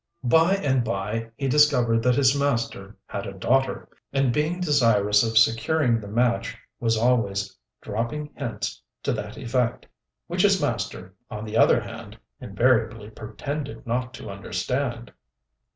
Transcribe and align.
By 0.23 0.55
and 0.55 0.83
by 0.83 1.29
he 1.37 1.47
discovered 1.47 2.01
that 2.01 2.15
his 2.15 2.35
master 2.35 2.97
had 3.05 3.27
a 3.27 3.33
daughter, 3.33 3.87
and 4.11 4.33
being 4.33 4.59
desirous 4.59 5.21
of 5.21 5.37
securing 5.37 5.99
the 5.99 6.07
match 6.07 6.57
was 6.79 6.97
always 6.97 7.55
dropping 7.83 8.31
hints 8.35 8.81
to 9.03 9.13
that 9.13 9.37
effect, 9.37 9.85
which 10.25 10.41
his 10.41 10.59
master, 10.59 11.13
on 11.29 11.45
the 11.45 11.55
other 11.55 11.79
hand, 11.79 12.17
invariably 12.39 13.11
pretended 13.11 13.85
not 13.85 14.11
to 14.15 14.31
understand. 14.31 15.13